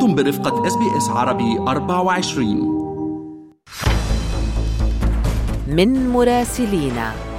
أنتم 0.00 0.14
برفقة 0.14 0.66
SBS 0.66 1.08
عربي 1.08 1.58
24 1.58 2.80
من 5.66 6.08
مراسلينا. 6.08 7.29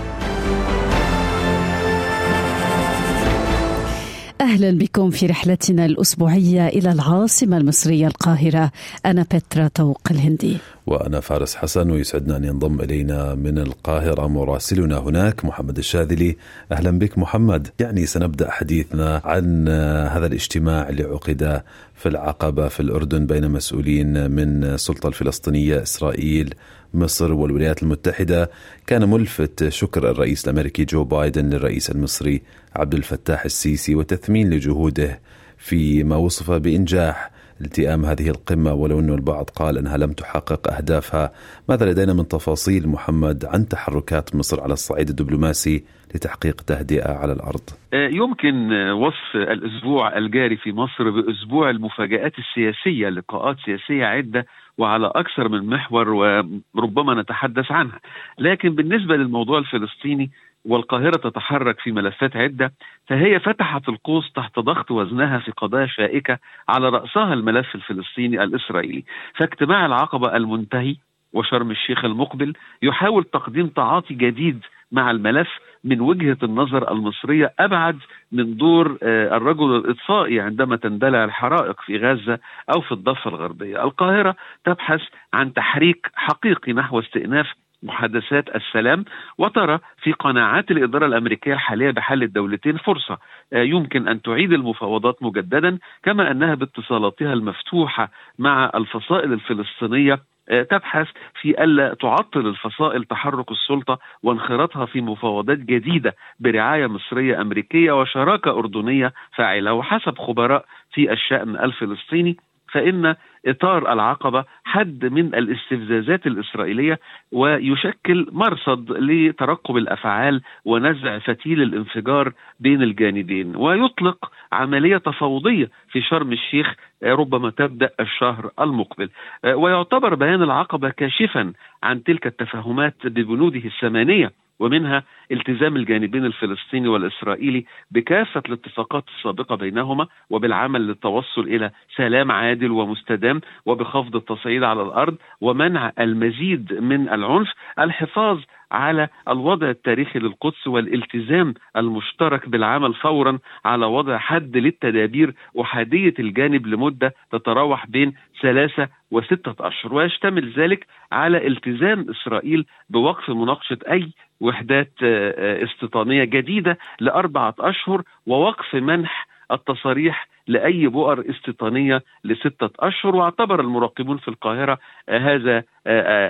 أهلا 4.52 4.72
بكم 4.72 5.10
في 5.10 5.26
رحلتنا 5.26 5.86
الأسبوعية 5.86 6.68
إلى 6.68 6.92
العاصمة 6.92 7.58
المصرية 7.58 8.08
القاهرة. 8.08 8.72
أنا 9.06 9.24
بترا 9.24 9.68
طوق 9.68 10.02
الهندي. 10.12 10.58
وأنا 10.88 11.20
فارس 11.20 11.56
حسن 11.56 11.92
ويسعدنا 11.92 12.38
أن 12.38 12.44
ينضم 12.44 12.82
إلينا 12.82 13.36
من 13.36 13.58
القاهرة 13.58 14.28
مراسلنا 14.28 14.98
هناك 14.98 15.46
محمد 15.46 15.78
الشاذلي. 15.78 16.38
أهلا 16.72 16.92
بك 16.92 17.18
محمد. 17.18 17.68
يعني 17.80 18.06
سنبدأ 18.06 18.52
حديثنا 18.52 19.22
عن 19.26 19.68
هذا 20.08 20.26
الاجتماع 20.26 20.90
اللي 20.90 21.04
عقد 21.04 21.62
في 21.96 22.10
العقبة 22.10 22.68
في 22.68 22.80
الأردن 22.80 23.26
بين 23.26 23.52
مسؤولين 23.52 24.32
من 24.32 24.64
السلطة 24.64 25.08
الفلسطينية 25.08 25.84
إسرائيل 25.84 26.54
مصر 26.94 27.34
والولايات 27.34 27.84
المتحدة 27.84 28.50
كان 28.88 29.10
ملفت 29.10 29.70
شكر 29.70 30.12
الرئيس 30.12 30.48
الأمريكي 30.48 30.86
جو 30.86 31.04
بايدن 31.04 31.50
للرئيس 31.50 31.90
المصري 31.90 32.42
عبد 32.76 32.94
الفتاح 32.94 33.46
السيسي 33.46 33.96
وتثمين 33.96 34.50
لجهوده 34.50 35.20
فيما 35.58 36.16
وصف 36.16 36.52
بإنجاح 36.52 37.32
التئام 37.62 38.06
هذه 38.06 38.30
القمة 38.30 38.74
ولو 38.74 39.00
أن 39.00 39.10
البعض 39.10 39.50
قال 39.50 39.78
أنها 39.78 39.98
لم 39.98 40.14
تحقق 40.14 40.74
أهدافها. 40.74 41.32
ماذا 41.70 41.92
لدينا 41.92 42.14
من 42.14 42.28
تفاصيل 42.28 42.88
محمد 42.88 43.46
عن 43.46 43.68
تحركات 43.68 44.36
مصر 44.36 44.62
على 44.62 44.74
الصعيد 44.74 45.10
الدبلوماسي 45.10 45.84
لتحقيق 46.16 46.62
تهدئة 46.62 47.12
على 47.12 47.34
الأرض؟ 47.34 47.62
آه، 47.94 48.08
يمكن 48.08 48.72
وصف 48.92 49.36
الأسبوع 49.36 50.18
الجاري 50.18 50.58
في 50.58 50.72
مصر 50.72 51.10
بأسبوع 51.10 51.70
المفاجآت 51.70 52.34
السياسية 52.40 53.10
لقاءات 53.10 53.56
سياسية 53.66 54.06
عدة 54.06 54.46
وعلى 54.82 55.12
أكثر 55.16 55.50
من 55.50 55.66
محور 55.66 56.10
وربما 56.10 57.22
نتحدث 57.22 57.72
عنها. 57.72 58.00
لكن 58.40 58.70
بالنسبة 58.70 59.16
للموضوع 59.16 59.60
الفلسطيني 59.60 60.32
والقاهرة 60.66 61.18
تتحرك 61.30 61.80
في 61.80 61.92
ملفات 61.92 62.36
عدة 62.36 62.74
فهي 63.08 63.40
فتحت 63.40 63.90
القوس 63.90 64.34
تحت 64.34 64.60
ضغط 64.60 64.92
وزنها 64.92 65.40
في 65.40 65.52
قضايا 65.52 65.86
شائكة 65.88 66.38
على 66.70 66.90
رأسها 66.90 67.34
الملف 67.34 67.76
الفلسطيني 67.76 68.44
الإسرائيلي. 68.44 69.04
فاجتماع 69.36 69.86
العقبة 69.86 70.36
المنتهي 70.36 70.96
وشرم 71.34 71.72
الشيخ 71.72 72.06
المقبل 72.06 72.54
يحاول 72.82 73.24
تقديم 73.24 73.68
تعاطي 73.68 74.14
جديد 74.14 74.60
مع 74.92 75.12
الملف 75.12 75.50
من 75.84 76.02
وجهة 76.02 76.38
النظر 76.44 76.92
المصرية 76.92 77.54
أبعد 77.60 78.00
من 78.32 78.58
دور 78.58 78.98
آه، 79.04 79.38
الرجل 79.38 79.76
الاطفائي 79.76 80.40
عندما 80.40 80.76
تندلع 80.76 81.24
الحرائق 81.24 81.82
في 81.82 81.98
غزة 81.98 82.40
أو 82.76 82.82
في 82.82 82.92
الضفة 82.92 83.30
الغربية. 83.30 83.84
القاهرة 83.84 84.36
تبحث 84.66 85.02
عن 85.34 85.54
تحريك 85.54 86.12
حقيقي 86.16 86.74
نحو 86.74 87.00
استئناف 87.00 87.48
محادثات 87.84 88.56
السلام 88.56 89.06
وترى 89.38 89.80
في 90.04 90.12
قناعات 90.12 90.72
الإدارة 90.72 91.06
الأمريكية 91.06 91.54
الحالية 91.54 91.92
بحل 91.92 92.24
الدولتين 92.24 92.78
فرصة 92.78 93.18
آه، 93.54 93.64
يمكن 93.64 94.08
أن 94.08 94.22
تعيد 94.22 94.54
المفاوضات 94.54 95.24
مجددا 95.24 95.78
كما 96.04 96.32
أنها 96.32 96.56
باتصالاتها 96.56 97.34
المفتوحة 97.34 98.12
مع 98.40 98.72
الفصائل 98.76 99.34
الفلسطينية 99.34 100.20
تبحث 100.52 101.08
في 101.42 101.64
ألا 101.64 101.94
تعطل 101.94 102.48
الفصائل 102.48 103.04
تحرك 103.04 103.52
السلطة 103.52 104.00
وانخراطها 104.24 104.86
في 104.86 105.02
مفاوضات 105.02 105.58
جديدة 105.58 106.16
برعاية 106.40 106.88
مصرية 106.88 107.42
أمريكية 107.42 108.02
وشراكة 108.02 108.52
أردنية 108.52 109.14
فاعلة 109.36 109.74
وحسب 109.74 110.18
خبراء 110.18 110.66
في 110.94 111.12
الشأن 111.14 111.56
الفلسطيني 111.56 112.38
فإن 112.72 113.16
إطار 113.46 113.94
العقبة 113.94 114.46
حد 114.64 115.06
من 115.06 115.26
الاستفزازات 115.36 116.28
الإسرائيلية 116.28 117.00
ويشكل 117.32 118.28
مرصد 118.32 118.92
لترقب 118.92 119.78
الأفعال 119.78 120.42
ونزع 120.66 121.20
فتيل 121.20 121.62
الانفجار 121.62 122.34
بين 122.60 122.84
الجانبين. 122.84 123.56
ويطلق 123.56 124.32
عملية 124.52 124.98
تفاوضية 124.98 125.70
في 125.92 126.02
شرم 126.02 126.32
الشيخ 126.32 126.76
ربما 127.04 127.50
تبدأ 127.50 127.90
الشهر 128.00 128.52
المقبل. 128.60 129.10
ويعتبر 129.46 130.16
بيان 130.16 130.44
العقبة 130.44 130.90
كاشفا 130.90 131.54
عن 131.84 132.04
تلك 132.04 132.28
التفاهمات 132.28 132.96
ببنوده 133.06 133.62
الثمانية 133.66 134.32
ومنها 134.62 135.04
التزام 135.32 135.76
الجانبين 135.76 136.26
الفلسطيني 136.26 136.88
والإسرائيلي 136.88 137.66
بكافة 137.92 138.44
الاتفاقات 138.48 139.04
السابقة 139.18 139.56
بينهما 139.56 140.08
وبالعمل 140.30 140.88
للتوصل 140.88 141.42
إلى 141.42 141.72
سلام 141.96 142.32
عادل 142.32 142.72
ومستدام 142.72 143.42
وبخفض 143.66 144.16
التصعيد 144.16 144.64
على 144.64 144.82
الأرض 144.82 145.16
ومنع 145.42 145.92
المزيد 146.00 146.74
من 146.74 147.10
العنف 147.10 147.54
الحفاظ 147.80 148.40
على 148.72 149.08
الوضع 149.28 149.70
التاريخي 149.70 150.20
للقدس 150.20 150.68
والالتزام 150.68 151.54
المشترك 151.78 152.50
بالعمل 152.50 152.94
فورا 152.94 153.40
على 153.66 153.86
وضع 153.86 154.18
حد 154.18 154.58
للتدابير 154.58 155.34
أحادية 155.62 156.14
الجانب 156.20 156.68
لمدة 156.68 157.14
تتراوح 157.32 157.88
بين 157.88 158.14
ثلاثة 158.42 158.88
وستة 159.12 159.56
أشهر 159.68 159.94
ويشتمل 159.94 160.54
ذلك 160.54 160.88
على 161.12 161.48
التزام 161.48 162.06
إسرائيل 162.10 162.66
بوقف 162.90 163.30
مناقشة 163.30 163.78
أي 163.92 164.12
وحدات 164.42 164.92
آه، 165.04 165.34
آه، 165.38 165.64
استيطانية 165.64 166.24
جديدة 166.24 166.78
لأربعة 167.00 167.56
أشهر 167.60 168.02
ووقف 168.28 168.76
منح 168.76 169.28
التصاريح 169.52 170.28
لأي 170.48 170.88
بؤر 170.88 171.24
استيطانية 171.30 172.04
لستة 172.24 172.70
أشهر 172.80 173.16
واعتبر 173.16 173.62
المراقبون 173.62 174.18
في 174.18 174.28
القاهرة 174.28 174.78
آه، 175.10 175.18
هذا 175.18 175.64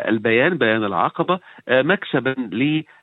البيان 0.09 0.57
بيان 0.57 0.83
العقبة 0.83 1.39
مكسبا 1.69 2.35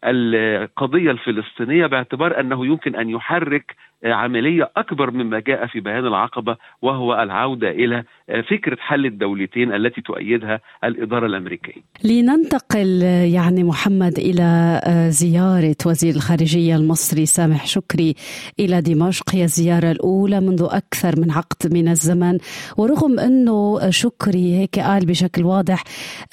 للقضية 0.07 1.11
الفلسطينية 1.11 1.87
باعتبار 1.87 2.41
أنه 2.41 2.67
يمكن 2.67 2.97
أن 2.97 3.11
يحرك 3.11 3.77
عملية 4.05 4.71
أكبر 4.77 5.11
مما 5.11 5.41
جاء 5.41 5.67
في 5.67 5.81
بيان 5.81 6.07
العقبة 6.07 6.57
وهو 6.83 7.23
العودة 7.23 7.71
إلى 7.71 8.05
فكرة 8.51 8.77
حل 8.81 9.07
الدولتين 9.07 9.75
التي 9.75 10.01
تؤيدها 10.01 10.61
الإدارة 10.85 11.27
الأمريكية. 11.27 11.83
لننتقل 12.05 13.03
يعني 13.35 13.65
محمد 13.65 14.19
إلى 14.19 14.81
زيارة 15.09 15.77
وزير 15.87 16.15
الخارجية 16.15 16.77
المصري 16.77 17.27
سامح 17.27 17.67
شكري 17.67 18.15
إلى 18.61 18.81
دمشق 18.81 19.35
هي 19.35 19.45
الزيارة 19.45 19.91
الأولى 19.91 20.41
منذ 20.41 20.69
أكثر 20.99 21.21
من 21.21 21.31
عقد 21.31 21.75
من 21.75 21.89
الزمن. 21.89 22.39
ورغم 22.77 23.19
أنه 23.19 23.91
شكري 23.91 24.55
هيك 24.59 24.79
قال 24.79 25.07
بشكل 25.07 25.45
واضح 25.45 25.85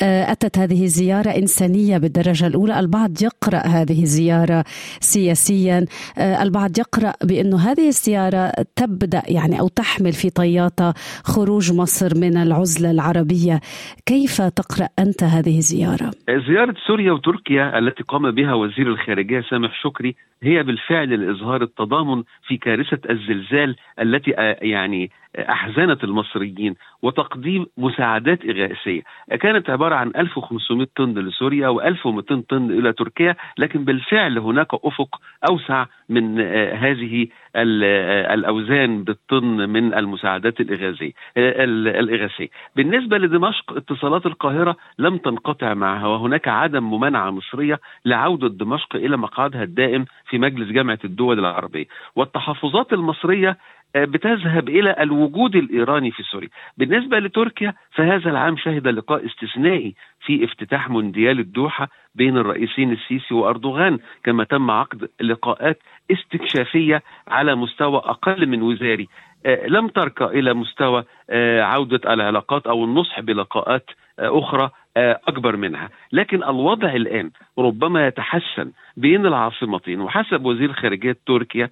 أتت 0.02 0.58
هذه 0.58 0.84
الزيارة 0.84 1.30
إنسانية 1.30 1.98
بالدرجة 1.98 2.48
الأولى. 2.48 2.80
البعض 2.80 3.12
يقرأ 3.22 3.58
هذه 3.58 4.04
الزيارة 4.04 4.64
سياسيا. 5.00 5.86
البعض 6.18 6.80
يقرأ 6.80 7.14
بأنه 7.24 7.58
هذه 7.58 7.88
الزيارة 7.88 8.52
تبدأ 8.76 9.24
يعني 9.28 9.60
أو 9.60 9.68
تحمل 9.68 10.14
في 10.14 10.30
طياتها 10.30 10.94
خروج 11.24 11.74
مصر 11.74 12.18
من 12.18 12.38
العزلة 12.38 12.92
العربية، 12.92 13.60
كيف 14.06 14.42
تقرأ 14.42 14.88
أنت 15.00 15.24
هذه 15.24 15.58
الزيارة؟ 15.58 16.12
زيارة 16.48 16.76
سوريا 16.88 17.12
وتركيا 17.12 17.80
التي 17.80 18.04
قام 18.04 18.32
بها 18.32 18.54
وزير 18.54 18.88
الخارجية 18.88 19.42
سامح 19.50 19.84
شكري 19.84 20.16
هي 20.44 20.64
بالفعل 20.64 21.10
لاظهار 21.10 21.64
التضامن 21.64 22.24
في 22.48 22.58
كارثة 22.58 23.00
الزلزال 23.10 23.76
التي 24.02 24.38
آه، 24.38 24.55
يعني 24.62 25.12
أحزنت 25.40 26.04
المصريين 26.04 26.76
وتقديم 27.02 27.66
مساعدات 27.78 28.46
إغاثية. 28.46 29.02
كانت 29.42 29.70
عبارة 29.70 29.96
عن 29.96 30.12
1500 30.16 30.88
طن 30.96 31.14
لسوريا 31.14 31.70
و1200 31.70 32.42
طن 32.50 32.72
إلى 32.72 32.94
تركيا 32.94 33.36
لكن 33.58 33.86
بالفعل 33.86 34.38
هناك 34.38 34.68
أفق 34.74 35.22
أوسع 35.50 35.86
من 36.10 36.40
آه، 36.40 36.74
هذه 36.74 37.28
آه، 37.56 38.34
الأوزان 38.34 39.04
بالطن 39.04 39.70
من 39.70 39.94
المساعدات 39.94 40.60
الإغاثية 40.60 41.12
الإغاثية. 41.38 42.48
بالنسبة 42.76 43.18
لدمشق 43.18 43.74
اتصالات 43.74 44.26
القاهرة 44.26 44.78
لم 45.00 45.18
تنقطع 45.18 45.74
معها 45.74 46.08
وهناك 46.08 46.48
عدم 46.48 46.84
ممانعه 46.84 47.30
مصرية 47.30 47.80
لعودة 48.06 48.48
دمشق 48.48 48.96
إلى 48.96 49.18
مقعدها 49.18 49.64
الدائم 49.64 50.06
في 50.30 50.38
مجلس 50.38 50.72
جامعة 50.72 51.00
الدول 51.06 51.40
العربية. 51.40 51.86
والتحفظات 52.16 52.94
المصرية 52.94 53.50
آه، 53.50 53.58
بتذهب 53.96 54.70
إلى 54.70 54.96
الوجود 55.00 55.56
الإيراني 55.56 56.12
في 56.12 56.24
سوريا. 56.24 56.50
بالنسبة 56.78 57.20
لتركيا 57.20 57.74
فهذا 57.92 58.30
العام 58.30 58.58
شهد 58.58 58.88
لقاء 58.88 59.26
استثنائي 59.26 59.96
في 60.26 60.46
افتتاح 60.46 60.90
مونديال 60.90 61.40
الدوحة 61.40 61.90
بين 62.16 62.38
الرئيسين 62.38 62.92
السيسي 62.92 63.34
وأردوغان، 63.34 64.00
كما 64.24 64.44
تم 64.44 64.72
عقد 64.72 65.10
لقاءات 65.22 65.80
استكشافية 66.12 67.04
على 67.28 67.56
مستوى 67.56 67.98
أقل 67.98 68.48
من 68.48 68.62
وزاري. 68.62 69.08
آه، 69.46 69.68
لم 69.68 69.88
ترقى 69.88 70.26
إلى 70.26 70.54
مستوى 70.54 71.04
آه، 71.30 71.62
عودة 71.62 72.14
العلاقات 72.14 72.68
أو 72.68 72.84
النصح 72.84 73.20
بلقاءات 73.20 73.90
أخرى 74.20 74.70
أكبر 74.98 75.56
منها، 75.56 75.90
لكن 76.12 76.44
الوضع 76.44 76.90
الآن 76.94 77.32
ربما 77.60 78.08
يتحسن 78.08 78.72
بين 78.98 79.26
العاصمتين. 79.26 80.02
وحسب 80.02 80.46
وزير 80.46 80.74
خارجية 80.74 81.18
تركيا 81.26 81.70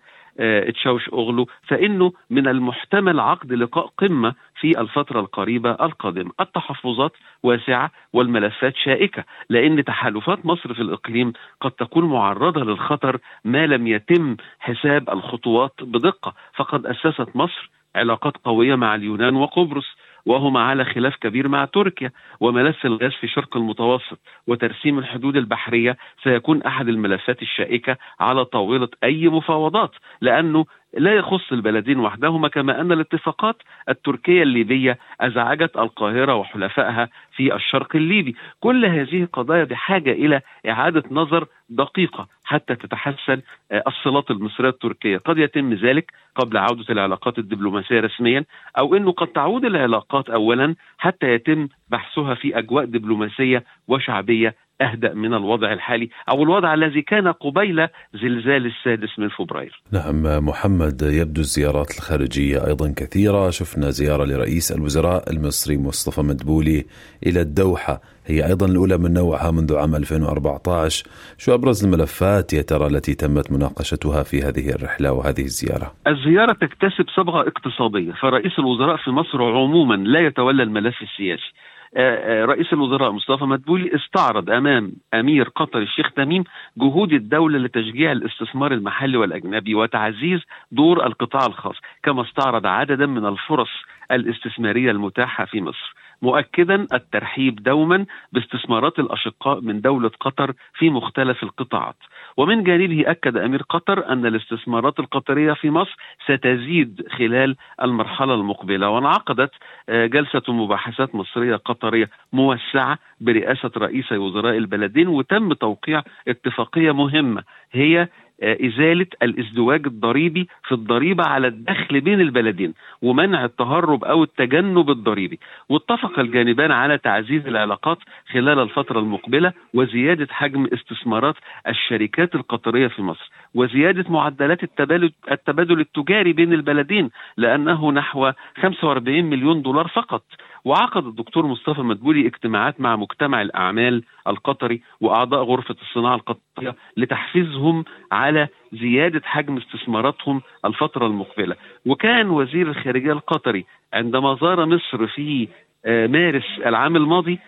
تشاوش 0.74 1.10
أوغلو 1.10 1.48
فإنه 1.68 2.14
من 2.30 2.48
المحتمل 2.48 3.20
عقد 3.20 3.54
لقاء 3.54 3.90
قمة 3.98 4.34
في 4.60 4.82
الفترة 4.82 5.20
القريبة 5.20 5.72
القادمة. 5.72 6.32
التحفظات 6.40 7.12
واسعة 7.44 7.92
والملفات 8.14 8.76
شائكة 8.76 9.24
لأن 9.50 9.84
تحالفات 9.84 10.46
مصر 10.46 10.74
في 10.74 10.82
الإقليم 10.82 11.34
قد 11.62 11.72
تكون 11.72 12.06
معرضة 12.06 12.64
للخطر 12.64 13.20
ما 13.46 13.68
لم 13.68 13.88
يتم 13.88 14.38
حساب 14.60 15.10
الخطوات 15.10 15.74
بدقة. 15.82 16.34
فقد 16.56 16.86
أسست 16.86 17.36
مصر 17.36 17.70
علاقات 17.96 18.38
قوية 18.38 18.76
مع 18.76 18.96
اليونان 18.96 19.36
وقبرص. 19.36 19.86
وهما 20.26 20.62
على 20.62 20.86
خلاف 20.86 21.16
كبير 21.16 21.48
مع 21.48 21.66
تركيا 21.66 22.12
وملف 22.40 22.86
الغاز 22.86 23.12
في 23.12 23.28
شرق 23.28 23.58
المتوسط 23.58 24.20
وترسيم 24.48 25.00
الحدود 25.00 25.36
البحرية 25.36 25.98
سيكون 26.24 26.64
أحد 26.64 26.88
الملفات 26.88 27.42
الشائكة 27.42 27.98
على 28.20 28.46
طاولة 28.46 28.88
أي 29.04 29.28
مفاوضات 29.28 29.92
لأنه 30.22 30.66
لا 30.98 31.14
يخص 31.16 31.52
البلدين 31.52 32.00
وحدهما 32.00 32.48
كما 32.48 32.82
أن 32.82 32.92
الاتفاقات 32.92 33.56
التركية 33.90 34.44
الليبية 34.44 34.98
أزعجت 35.22 35.78
القاهرة 35.78 36.36
وحلفائها 36.36 37.10
في 37.36 37.56
الشرق 37.56 37.96
الليبي، 37.96 38.36
كل 38.60 38.86
هذه 38.86 39.28
قضايا 39.34 39.64
بحاجة 39.64 40.12
إلى 40.12 40.42
إعادة 40.70 41.04
نظر 41.12 41.48
دقيقة 41.76 42.28
حتى 42.44 42.76
تتحسن 42.76 43.42
آه، 43.72 43.84
الصلات 43.88 44.32
المصرية 44.32 44.70
التركية، 44.70 45.18
قد 45.18 45.38
يتم 45.38 45.74
ذلك 45.74 46.12
قبل 46.36 46.58
عودة 46.58 46.86
العلاقات 46.90 47.38
الدبلوماسية 47.40 48.00
رسميا 48.00 48.46
أو 48.78 48.96
إنه 48.96 49.12
قد 49.12 49.28
تعود 49.28 49.66
العلاقات 49.66 50.30
اولا 50.30 50.76
حتى 50.98 51.34
يتم 51.34 51.68
بحثها 51.90 52.36
في 52.36 52.58
أجواء 52.58 52.86
دبلوماسية 52.86 53.64
وشعبية 53.88 54.56
أهدأ 54.84 55.14
من 55.14 55.34
الوضع 55.34 55.74
الحالي 55.74 56.10
أو 56.30 56.44
الوضع 56.44 56.74
الذي 56.74 57.02
كان 57.02 57.28
قبيل 57.28 57.88
زلزال 58.14 58.66
السادس 58.66 59.20
من 59.20 59.30
فبراير. 59.30 59.82
نعم 59.92 60.46
محمد 60.46 61.02
يبدو 61.02 61.42
الزيارات 61.42 61.92
الخارجية 61.98 62.68
أيضا 62.68 62.94
كثيرة، 62.98 63.50
شفنا 63.50 63.90
زيارة 63.90 64.26
لرئيس 64.26 64.72
الوزراء 64.72 65.32
المصري 65.32 65.78
مصطفى 65.78 66.22
مدبولي 66.22 66.86
إلى 67.26 67.42
الدوحة، 67.42 68.02
هي 68.26 68.46
أيضا 68.48 68.66
الأولى 68.66 68.98
من 68.98 69.14
نوعها 69.14 69.52
منذ 69.52 69.76
عام 69.76 69.96
2014، 69.96 71.04
شو 71.38 71.54
أبرز 71.54 71.86
الملفات 71.86 72.54
يا 72.54 72.62
ترى 72.62 72.88
التي 72.88 73.14
تمت 73.16 73.52
مناقشتها 73.52 74.24
في 74.24 74.42
هذه 74.42 74.70
الرحلة 74.70 75.12
وهذه 75.12 75.42
الزيارة؟ 75.42 75.94
الزيارة 76.08 76.54
تكتسب 76.54 77.06
صبغة 77.16 77.42
اقتصادية، 77.42 78.12
فرئيس 78.12 78.60
الوزراء 78.60 78.98
في 78.98 79.10
مصر 79.12 79.44
عموما 79.44 79.96
لا 79.96 80.20
يتولى 80.20 80.64
الملف 80.64 80.96
السياسي. 81.02 81.54
آه، 81.98 82.44
آه، 82.44 82.46
رئيس 82.46 82.74
الوزراء 82.74 83.12
مصطفى 83.12 83.44
مدبولي 83.44 83.96
استعرض 83.96 84.50
أمام 84.50 84.92
أمير 85.14 85.50
قطر 85.50 85.80
الشيخ 85.80 86.12
تميم 86.12 86.44
جهود 86.78 87.14
الدولة 87.14 87.60
لتشجيع 87.60 88.12
الاستثمار 88.12 88.72
المحلي 88.72 89.18
والأجنبي 89.18 89.76
وتعزيز 89.76 90.42
دور 90.72 91.06
القطاع 91.06 91.46
الخاص، 91.46 91.76
كما 92.04 92.22
استعرض 92.22 92.66
عددا 92.66 93.06
من 93.06 93.26
الفرص 93.26 93.70
الاستثمارية 94.12 94.92
المتاحة 94.92 95.46
في 95.46 95.62
مصر. 95.62 95.96
مؤكدا 96.24 96.88
الترحيب 96.94 97.64
دوما 97.64 98.06
باستثمارات 98.32 99.00
الأشقاء 99.00 99.62
من 99.62 99.82
دولة 99.82 100.12
قطر 100.20 100.54
في 100.78 100.90
مختلف 100.90 101.44
القطاعات. 101.44 101.96
ومن 102.38 102.64
جانبه 102.64 103.04
أكد 103.12 103.38
أمير 103.38 103.62
قطر 103.70 104.10
أن 104.10 104.26
الاستثمارات 104.26 105.00
القطرية 105.00 105.54
في 105.54 105.70
مصر 105.70 105.96
ستزيد 106.26 107.08
خلال 107.18 107.56
المرحلة 107.82 108.34
المقبلة 108.34 108.90
وانعقدت 108.90 109.52
آه، 109.90 110.06
جلسة 110.06 110.42
مباحثات 110.48 111.16
مصرية 111.16 111.56
قطرية 111.56 112.10
موسعة 112.34 112.98
برئاسة 113.22 113.72
رئيس 113.78 114.12
وزراء 114.12 114.58
البلدين 114.58 115.08
وتم 115.08 115.54
توقيع 115.54 116.02
اتفاقية 116.28 116.92
مهمة 116.92 117.44
هي 117.72 118.08
آه، 118.42 118.58
إزالة 118.66 119.06
الإزدواج 119.24 119.86
الضريبي 119.86 120.48
في 120.68 120.72
الضريبة 120.72 121.24
على 121.24 121.48
الدخل 121.48 122.02
بين 122.02 122.22
البلدين 122.22 122.74
ومنع 123.02 123.46
التهرب 123.46 124.04
أو 124.04 124.24
التجنب 124.24 124.90
الضريبي. 124.90 125.40
واتفق 125.70 126.20
الجانبان 126.20 126.72
على 126.72 126.98
تعزيز 126.98 127.48
العلاقات 127.48 127.98
خلال 128.32 128.60
الفترة 128.60 129.00
المقبلة 129.00 129.54
وزيادة 129.74 130.28
حجم 130.32 130.68
استثمارات 130.74 131.36
الشركات 131.68 132.36
القطرية 132.36 132.88
في 132.88 133.02
مصر 133.02 133.32
وزيادة 133.56 134.06
معدلات 134.10 134.64
التبادل, 134.64 135.12
التبادل 135.32 135.80
التجاري 135.80 136.34
بين 136.34 136.54
البلدين 136.54 137.10
لأنه 137.38 137.92
نحو 137.92 138.32
45 138.62 139.26
مليون 139.26 139.62
دولار 139.62 139.88
فقط. 139.88 140.24
وعقد 140.66 141.06
الدكتور 141.06 141.46
مصطفى 141.46 141.82
مدبولي 141.82 142.28
اجتماعات 142.28 142.82
مع 142.82 142.96
مجتمع 142.96 143.42
الأعمال 143.42 144.04
القطري 144.28 144.82
وأعضاء 145.02 145.44
غرفة 145.44 145.76
الصناعة 145.82 146.16
القطرية 146.16 146.76
لتحفيزهم 146.98 147.86
على 148.12 148.48
زيادة 148.74 149.22
حجم 149.26 149.58
استثماراتهم 149.58 150.42
الفترة 150.66 151.08
المقبلة. 151.08 151.56
وكان 151.86 152.30
وزير 152.30 152.70
الخارجية 152.70 153.12
القطري 153.12 153.66
عندما 153.94 154.38
زار 154.42 154.66
مصر 154.66 155.08
في 155.08 155.48
آه، 155.86 156.08
مارس 156.08 156.46
العام 156.66 156.96
الماضي 156.96 157.40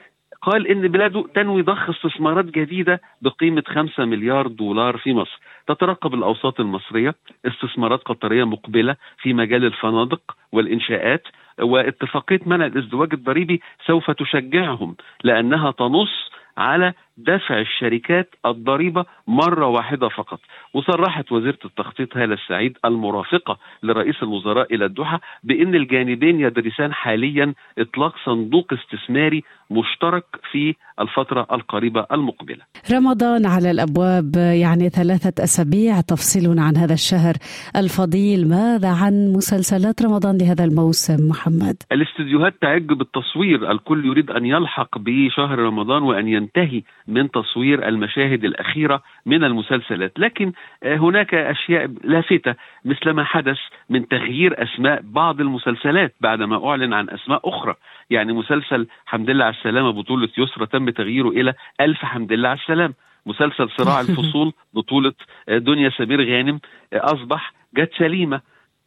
قال 0.41 0.67
إن 0.67 0.87
بلاده 0.87 1.25
تنوي 1.35 1.61
ضخ 1.61 1.89
استثمارات 1.89 2.45
جديدة 2.45 3.01
بقيمة 3.21 3.63
5 3.67 4.05
مليار 4.05 4.47
دولار 4.47 4.97
في 4.97 5.13
مصر. 5.13 5.39
تترقب 5.67 6.13
الأوساط 6.13 6.59
المصرية 6.59 7.15
استثمارات 7.45 8.03
قطرية 8.03 8.43
مقبلة 8.43 8.95
في 9.17 9.33
مجال 9.33 9.65
الفنادق 9.65 10.21
والإنشاءات 10.51 11.23
واتفاقية 11.61 12.39
منع 12.45 12.65
الازدواج 12.65 13.09
الضريبي 13.13 13.61
سوف 13.85 14.11
تشجعهم 14.11 14.95
لأنها 15.23 15.71
تنص 15.71 16.31
على 16.57 16.93
دفع 17.17 17.59
الشركات 17.59 18.35
الضريبة 18.45 19.05
مرة 19.27 19.67
واحدة 19.67 20.09
فقط 20.09 20.39
وصرحت 20.73 21.31
وزيرة 21.31 21.57
التخطيط 21.65 22.17
هالة 22.17 22.33
السعيد 22.33 22.77
المرافقة 22.85 23.57
لرئيس 23.83 24.15
الوزراء 24.23 24.75
إلى 24.75 24.85
الدوحة 24.85 25.21
بإن 25.43 25.75
الجانبين 25.75 26.39
يدرسان 26.39 26.93
حاليا 26.93 27.53
إطلاق 27.79 28.13
صندوق 28.25 28.73
استثماري 28.73 29.43
مشترك 29.71 30.25
في 30.51 30.75
الفترة 30.99 31.47
القريبة 31.51 32.05
المقبلة. 32.11 32.63
رمضان 32.93 33.45
على 33.45 33.71
الأبواب 33.71 34.35
يعني 34.35 34.89
ثلاثة 34.89 35.43
أسابيع 35.43 36.01
تفصيلنا 36.01 36.63
عن 36.63 36.77
هذا 36.77 36.93
الشهر 36.93 37.33
الفضيل، 37.75 38.49
ماذا 38.49 38.89
عن 38.89 39.33
مسلسلات 39.35 40.01
رمضان 40.01 40.37
لهذا 40.37 40.63
الموسم 40.63 41.29
محمد؟ 41.29 41.75
الاستديوهات 41.91 42.53
تعج 42.61 42.85
بالتصوير، 42.85 43.71
الكل 43.71 44.05
يريد 44.05 44.31
أن 44.31 44.45
يلحق 44.45 44.97
بشهر 44.97 45.59
رمضان 45.59 46.03
وأن 46.03 46.27
ينتهي 46.27 46.83
من 47.07 47.31
تصوير 47.31 47.87
المشاهد 47.87 48.45
الأخيرة 48.45 49.01
من 49.25 49.43
المسلسلات، 49.43 50.19
لكن 50.19 50.51
آه، 50.83 50.95
هناك 50.95 51.33
أشياء 51.33 51.91
لافتة 52.03 52.55
مثل 52.85 53.09
ما 53.09 53.23
حدث 53.23 53.57
من 53.89 54.07
تغيير 54.07 54.63
أسماء 54.63 55.01
بعض 55.03 55.41
المسلسلات 55.41 56.15
بعدما 56.21 56.69
أعلن 56.69 56.93
عن 56.93 57.09
أسماء 57.09 57.49
أخرى، 57.49 57.75
يعني 58.09 58.33
مسلسل 58.33 58.87
حمد 59.05 59.29
لله 59.29 59.45
على 59.45 59.55
السلامة 59.55 59.91
بطولة 59.91 60.29
يسرى 60.37 60.65
تم 60.65 60.89
تغييره 60.89 61.29
إلى 61.29 61.53
ألف 61.81 61.97
حمد 61.97 62.33
لله 62.33 62.49
على 62.49 62.59
السلامة، 62.59 62.93
مسلسل 63.25 63.69
صراع 63.77 64.01
الفصول 64.05 64.53
بطولة 64.73 65.13
آه، 65.49 65.57
دنيا 65.57 65.89
سمير 65.89 66.35
غانم 66.35 66.59
آه، 66.93 67.01
أصبح 67.03 67.53
جت 67.77 67.91
سليمة. 67.97 68.41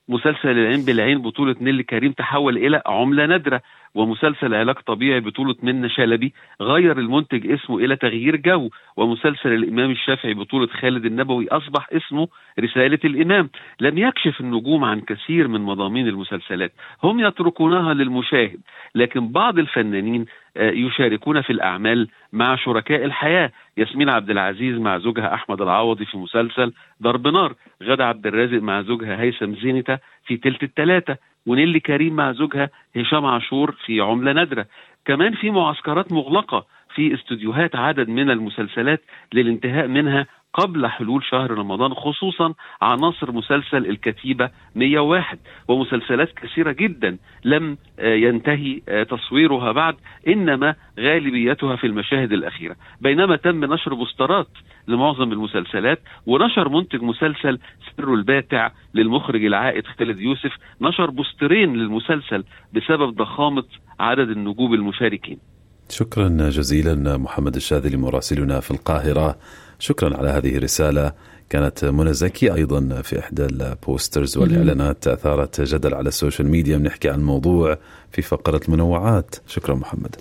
مسلسل 0.08 0.48
العين 0.48 0.84
بالعين 0.84 1.22
بطولة 1.22 1.56
نيلي 1.60 1.82
كريم 1.82 2.12
تحول 2.12 2.56
إلى 2.56 2.82
عملة 2.86 3.26
نادرة. 3.26 3.62
ومسلسل 3.94 4.54
علاج 4.54 4.74
طبيعي 4.74 5.20
بطولة 5.20 5.54
منة 5.62 5.88
شلبي 5.88 6.34
غير 6.60 6.98
المنتج 6.98 7.50
اسمه 7.50 7.78
إلى 7.78 7.96
تغيير 7.96 8.36
جو 8.36 8.70
ومسلسل 8.96 9.52
الإمام 9.52 9.90
الشافعي 9.90 10.34
بطولة 10.34 10.66
خالد 10.66 11.04
النبوي 11.04 11.48
أصبح 11.48 11.88
اسمه 11.92 12.28
رسالة 12.60 12.98
الإمام. 13.04 13.50
لم 13.80 13.98
يكشف 13.98 14.40
النجوم 14.40 14.84
عن 14.84 15.00
كثير 15.00 15.48
من 15.48 15.60
مضامين 15.60 16.08
المسلسلات. 16.08 16.72
هم 17.02 17.20
يتركونها 17.20 17.94
للمشاهد 17.94 18.60
لكن 18.94 19.28
بعض 19.32 19.58
الفنانين 19.58 20.26
آه، 20.56 20.70
يشاركون 20.70 21.40
في 21.40 21.50
الأعمال 21.50 22.08
مع 22.32 22.56
شركاء 22.56 23.04
الحياة. 23.04 23.52
ياسمين 23.76 24.08
عبد 24.08 24.30
العزيز 24.30 24.78
مع 24.78 24.98
زوجها 24.98 25.34
أحمد 25.34 25.60
العوضي 25.60 26.04
في 26.04 26.18
مسلسل 26.18 26.72
ضرب 27.02 27.28
نار. 27.28 27.54
غادة 27.82 28.06
عبد 28.06 28.26
الرازق 28.26 28.62
مع 28.62 28.82
زوجها 28.82 29.20
هيثم 29.20 29.54
زينتا 29.54 29.98
في 30.26 30.36
تلت 30.36 30.62
التلاتة. 30.62 31.16
ونيلي 31.48 31.80
كريم 31.80 32.16
مع 32.16 32.32
زوجها 32.32 32.70
هشام 32.96 33.26
عاشور 33.26 33.74
في 33.86 34.00
عملة 34.00 34.32
نادرة. 34.32 34.66
كمان 35.04 35.34
في 35.34 35.50
معسكرات 35.50 36.12
مغلقة 36.12 36.66
في 36.98 37.14
استوديوهات 37.14 37.76
عدد 37.76 38.08
من 38.08 38.30
المسلسلات 38.30 39.00
للانتهاء 39.32 39.86
منها 39.86 40.26
قبل 40.54 40.86
حلول 40.86 41.24
شهر 41.24 41.50
رمضان 41.50 41.94
خصوصا 41.94 42.54
عناصر 42.82 43.32
مسلسل 43.32 43.86
الكتيبة 43.86 44.50
101 44.74 45.38
ومسلسلات 45.68 46.32
كثيرة 46.32 46.72
جدا 46.72 47.18
لم 47.44 47.78
آه، 47.98 48.14
ينتهي 48.14 48.80
آه، 48.88 49.02
تصويرها 49.02 49.72
بعد 49.72 49.94
إنما 50.28 50.74
غالبيتها 51.00 51.76
في 51.76 51.86
المشاهد 51.86 52.32
الأخيرة. 52.32 52.76
بينما 53.00 53.36
تم 53.36 53.64
نشر 53.64 53.94
بوسترات 53.94 54.48
لمعظم 54.88 55.32
المسلسلات 55.32 56.00
ونشر 56.26 56.68
منتج 56.68 57.02
مسلسل 57.02 57.58
سر 57.96 58.14
الباتع 58.14 58.70
للمخرج 58.94 59.44
العائد 59.44 59.86
خالد 59.86 60.20
يوسف 60.20 60.52
نشر 60.80 61.10
بوسترين 61.10 61.76
للمسلسل 61.76 62.44
بسبب 62.74 63.14
ضخامة 63.14 63.64
عدد 64.00 64.30
النجوم 64.30 64.74
المشاركين. 64.74 65.57
شكرا 65.90 66.28
جزيلا 66.28 67.16
محمد 67.16 67.56
الشاذلي 67.56 67.96
مراسلنا 67.96 68.60
في 68.60 68.70
القاهرة. 68.70 69.36
شكرا 69.78 70.16
على 70.16 70.28
هذه 70.28 70.56
الرسالة. 70.56 71.12
كانت 71.50 71.84
منى 71.84 72.12
زكي 72.12 72.54
أيضا 72.54 73.02
في 73.02 73.18
إحدى 73.18 73.44
ال 73.44 73.56
posters 73.56 74.36
والإعلانات 74.36 75.08
أثارت 75.08 75.60
جدل 75.60 75.94
على 75.94 76.08
ال 76.08 76.14
social 76.14 76.48
media. 76.48 76.76
بنحكي 76.76 77.08
عن 77.08 77.18
الموضوع 77.18 77.78
في 78.12 78.22
فقرة 78.22 78.60
المنوعات. 78.68 79.34
شكرا 79.46 79.74
محمد. 79.74 80.16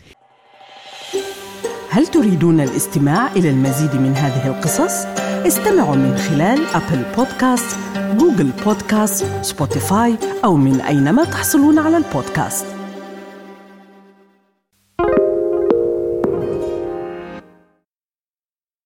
هل 1.90 2.08
تريدون 2.08 2.62
الاستماع 2.62 3.32
إلى 3.32 3.50
المزيد 3.50 3.96
من 3.96 4.14
هذه 4.14 4.48
القصص؟ 4.48 5.06
استمعوا 5.48 5.96
من 5.96 6.18
خلال 6.18 6.60
Apple 6.66 7.04
Podcast، 7.18 7.78
Google 8.18 8.52
Podcast، 8.66 9.26
Spotify 9.42 10.16
أو 10.44 10.56
من 10.56 10.82
أينما 10.82 11.24
تحصلون 11.24 11.80
على 11.80 11.98
البودكاست. 11.98 12.77